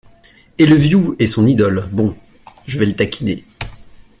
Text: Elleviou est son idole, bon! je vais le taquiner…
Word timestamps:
Elleviou 0.57 1.15
est 1.19 1.27
son 1.27 1.45
idole, 1.45 1.87
bon! 1.91 2.15
je 2.65 2.79
vais 2.79 2.87
le 2.87 2.95
taquiner… 2.95 3.43